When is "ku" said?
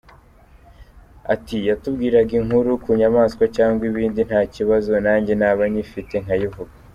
2.83-2.89